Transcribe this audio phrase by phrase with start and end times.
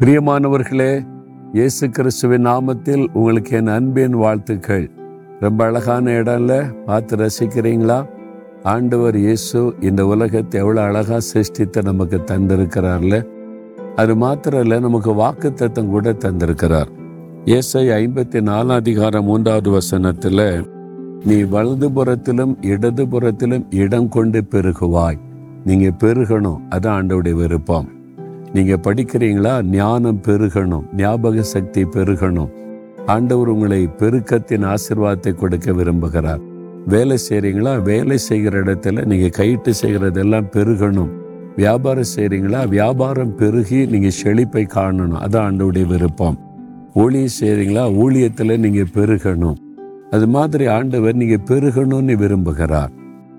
[0.00, 1.06] பிரியமானவர்களே
[1.52, 4.90] இயேசு கிறிஸ்துவின் நாமத்தில் உங்களுக்கு என் அன்பின் வாழ்த்துக்கள்.
[5.40, 8.06] ரொம்ப அழகான இடம்ல பார்த்து ரசிக்கிறீங்களா?
[8.62, 13.26] ஆண்டவர் இயேசு இந்த உலகத்தை எவ்வளோ அழகா சிருஷ்டித்து நமக்கு தந்திருக்கிறார்ல.
[13.96, 16.92] அது மாத்திரம் இல்லை நமக்கு வாக்கு தத்தம் கூட தந்திருக்கிறார்.
[17.44, 20.66] இயேசை ஐம்பத்தி நாலாம் அதிகாரம் மூன்றாவது வசனத்துல
[21.24, 25.20] நீ வலது புறத்திலும் இடது புறத்திலும் இடம் கொண்டு பெருகுவாய்.
[25.64, 27.94] நீங்க பெருகணும் அதான் ஆண்டவுடைய விருப்பம்.
[28.56, 29.54] நீங்கள் படிக்கிறீங்களா?
[29.70, 30.84] ஞானம் பெருகணும்.
[30.96, 32.50] ஞாபக சக்தி பெருகணும்.
[33.06, 36.42] ஆண்டவர் உங்களை பெருக்கத்தின் ஆசிர்வாதத்தை கொடுக்க விரும்புகிறார்.
[36.86, 41.12] வேலை செய்கிறீங்களா வேலை செய்கிற இடத்துல நீங்கள் கையிட்டு செய்கிறதெல்லாம் பெருகணும்.
[41.56, 45.22] வியாபாரம் செய்கிறீங்களா வியாபாரம் பெருகி நீங்கள் செழிப்பை காணணும்.
[45.24, 46.36] அதான் ஆண்டவுடைய விருப்பம்.
[46.94, 49.58] ஊழியம் செய்கிறீங்களா ஊழியத்தில் நீங்கள் பெருகணும்.
[50.10, 52.92] அது மாதிரி ஆண்டவர் நீங்கள் பெருகணும்னு விரும்புகிறார்.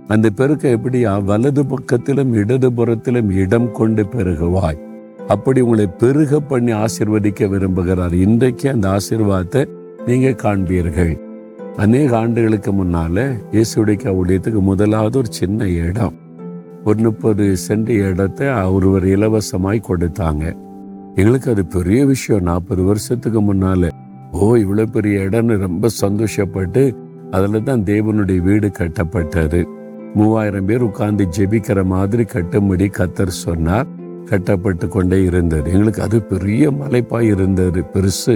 [0.07, 1.13] அந்த பெருக்க எப்படியா?
[1.23, 4.81] வலது பக்கத்திலும் இடது புறத்திலும் இடம் கொண்டு பெருகுவாய்.
[5.27, 8.13] அப்படி உங்களை பெருக பண்ணி ஆசிர்வதிக்க விரும்புகிறார்.
[8.25, 9.61] இன்றைக்கு அந்த ஆசீர்வாதத்தை
[10.05, 11.13] நீங்க காண்பீர்கள்.
[11.75, 13.25] அநேக ஆண்டுகளுக்கு முன்னால
[13.55, 16.15] இயேசுடைய ஊழியத்துக்கு முதலாவது ஒரு சின்ன இடம்.
[16.83, 20.43] ஒரு முப்பது சென்ட் இடத்தை ஒருவர் இலவசமாய் கொடுத்தாங்க.
[21.15, 22.47] எங்களுக்கு அது பெரிய விஷயம்.
[22.49, 23.89] நாற்பது வருஷத்துக்கு முன்னால
[24.31, 26.83] ஓ இவ்வளோ பெரிய இடம்னு ரொம்ப சந்தோஷப்பட்டு
[27.31, 29.61] அதில் தான் தேவனுடைய வீடு கட்டப்பட்டது.
[30.15, 33.87] மூவாயிரம் பேர் உட்கார்ந்து ஜெபிக்கிற மாதிரி கட்டும்படி கத்தர் சொன்னார்.
[34.27, 35.71] கட்டப்பட்டு கொண்டே இருந்தது.
[35.71, 38.35] எங்களுக்கு அது பெரிய மலைப்பாய் இருந்தது பெருசு.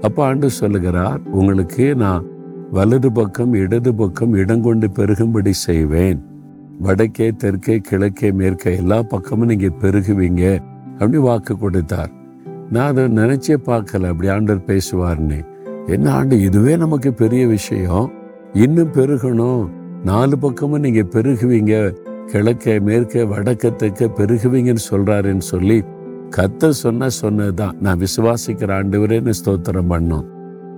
[0.00, 2.24] அப்போ ஆண்டு சொல்லுகிறார் உங்களுக்கு நான்
[2.70, 6.20] வலது பக்கம் இடது பக்கம் இடம் கொண்டு பெருகும்படி செய்வேன்.
[6.78, 10.58] வடக்கே தெற்கே கிழக்கே மேற்கே எல்லா பக்கமும் நீங்கள் பெருகுவீங்க.
[10.92, 12.10] அப்படி வாக்கு கொடுத்தார்.
[12.70, 14.08] நான் அதை நினைச்சே பார்க்கல.
[14.08, 15.38] அப்படி ஆண்டர் பேசுவார்னு.
[15.86, 18.10] என்ன ஆண்டு இதுவே நமக்கு பெரிய விஷயம்.
[18.52, 19.68] இன்னும் பெருகணும்.
[20.04, 21.74] நாலு பக்கமும் நீங்கள் பெருகுவீங்க.
[22.26, 25.82] கிழக்கே மேற்கே வடக்க தெற்க பெருகுவீங்கன்னு சொல்றாருன்னு சொல்லி
[26.36, 27.76] கத்த சொன்ன சொன்னதுதான்.
[27.80, 30.24] நான் விசுவாசிக்கிற ஆண்டவரேன்னு ஸ்தோத்திரம் பண்ணோம்.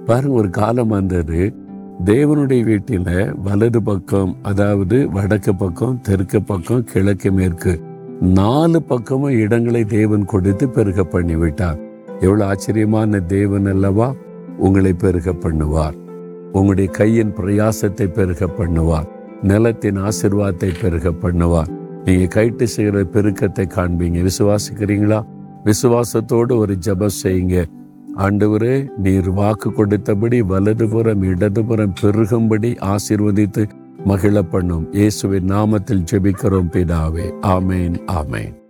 [0.04, 1.54] பாருங்க ஒரு காலம் வந்தது.
[2.04, 3.10] தேவனுடைய வீட்டில
[3.42, 7.80] வலது பக்கம் அதாவது வடக்கு பக்கம் தெற்கு பக்கம் கிழக்கு மேற்கு
[8.20, 11.78] நாலு பக்கமும் இடங்களை தேவன் கொடுத்து பெருக பண்ணி விட்டார்
[12.20, 14.14] எவ்வளவு ஆச்சரியமான தேவன் அல்லவா?
[14.58, 15.96] உங்களை பெருக பண்ணுவார்.
[16.52, 19.08] உங்களுடைய கையின் பிரயாசத்தை பெருக பண்ணுவார்.
[19.42, 21.68] நிலத்தின் ஆசிர்வாதத்தை பெருக பண்ணுவார்.
[22.04, 24.28] நீங்க கைட்டு செய்கிற பெருக்கத்தை காண்பீங்க.
[24.28, 25.22] விசுவாசிக்கிறீங்களா?
[25.64, 27.64] விசுவாசத்தோடு ஒரு ஜெபம் செய்யுங்க.
[28.16, 33.64] ஆண்டவரே நீர் வாக்கு கொடுத்தபடி வலதுபுறம் இடதுபுறம் பெருகும்படி ஆசீர்வதித்து
[34.04, 37.32] மகிழ பண்ணும் இயேசுவின் நாமத்தில் ஜெபிக்கிறோம் பிதாவே.
[37.42, 38.65] ஆமேன் ஆமேன்.